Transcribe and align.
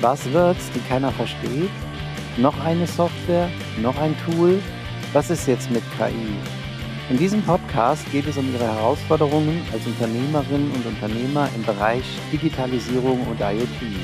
Buzzwords, 0.00 0.70
die 0.74 0.80
keiner 0.88 1.10
versteht? 1.12 1.70
Noch 2.36 2.58
eine 2.64 2.86
Software? 2.86 3.48
Noch 3.80 3.96
ein 3.98 4.14
Tool? 4.24 4.60
Was 5.12 5.30
ist 5.30 5.48
jetzt 5.48 5.70
mit 5.70 5.82
KI? 5.98 6.36
In 7.08 7.16
diesem 7.16 7.40
Podcast 7.42 8.10
geht 8.12 8.26
es 8.26 8.36
um 8.36 8.52
Ihre 8.52 8.64
Herausforderungen 8.64 9.62
als 9.72 9.86
Unternehmerinnen 9.86 10.70
und 10.72 10.84
Unternehmer 10.84 11.48
im 11.54 11.62
Bereich 11.62 12.04
Digitalisierung 12.32 13.26
und 13.26 13.40
IoT. 13.40 13.96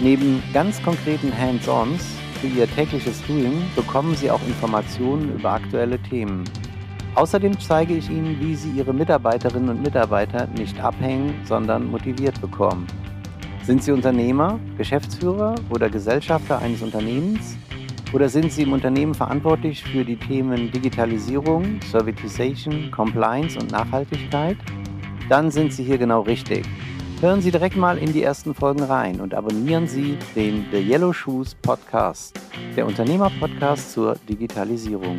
Neben 0.00 0.42
ganz 0.52 0.82
konkreten 0.82 1.36
Hands-ons 1.36 2.02
für 2.40 2.46
Ihr 2.48 2.68
tägliches 2.74 3.22
Doing 3.26 3.62
bekommen 3.76 4.16
Sie 4.16 4.30
auch 4.30 4.42
Informationen 4.46 5.34
über 5.36 5.52
aktuelle 5.52 5.98
Themen. 5.98 6.44
Außerdem 7.14 7.60
zeige 7.60 7.94
ich 7.94 8.10
Ihnen, 8.10 8.40
wie 8.40 8.56
Sie 8.56 8.70
Ihre 8.70 8.92
Mitarbeiterinnen 8.92 9.68
und 9.68 9.82
Mitarbeiter 9.82 10.48
nicht 10.58 10.80
abhängen, 10.80 11.34
sondern 11.44 11.88
motiviert 11.90 12.40
bekommen. 12.40 12.86
Sind 13.66 13.82
Sie 13.82 13.92
Unternehmer, 13.92 14.60
Geschäftsführer 14.76 15.54
oder 15.70 15.88
Gesellschafter 15.88 16.58
eines 16.58 16.82
Unternehmens? 16.82 17.56
Oder 18.12 18.28
sind 18.28 18.52
Sie 18.52 18.60
im 18.64 18.74
Unternehmen 18.74 19.14
verantwortlich 19.14 19.82
für 19.82 20.04
die 20.04 20.18
Themen 20.18 20.70
Digitalisierung, 20.70 21.80
Servitization, 21.90 22.90
Compliance 22.90 23.58
und 23.58 23.70
Nachhaltigkeit? 23.70 24.58
Dann 25.30 25.50
sind 25.50 25.72
Sie 25.72 25.82
hier 25.82 25.96
genau 25.96 26.20
richtig. 26.20 26.66
Hören 27.22 27.40
Sie 27.40 27.50
direkt 27.50 27.76
mal 27.76 27.96
in 27.96 28.12
die 28.12 28.22
ersten 28.22 28.54
Folgen 28.54 28.82
rein 28.82 29.18
und 29.22 29.32
abonnieren 29.32 29.86
Sie 29.86 30.18
den 30.36 30.66
The 30.70 30.86
Yellow 30.86 31.14
Shoes 31.14 31.54
Podcast, 31.54 32.38
der 32.76 32.84
Unternehmer-Podcast 32.84 33.92
zur 33.92 34.16
Digitalisierung. 34.28 35.18